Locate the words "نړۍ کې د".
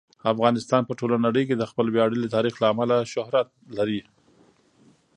1.25-1.63